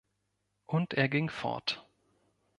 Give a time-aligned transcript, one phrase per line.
[0.65, 1.85] Und er ging fort.